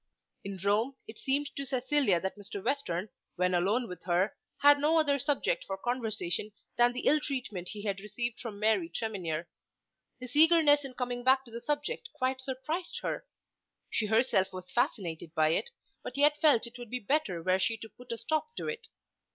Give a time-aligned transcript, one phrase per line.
[0.43, 2.63] In Rome it seemed to Cecilia that Mr.
[2.65, 7.67] Western, when alone with her, had no other subject for conversation than the ill treatment
[7.67, 9.45] he had received from Mary Tremenhere.
[10.19, 13.27] His eagerness in coming back to the subject quite surprised her.
[13.91, 15.69] She herself was fascinated by it,
[16.01, 18.87] but yet felt it would be better were she to put a stop to it.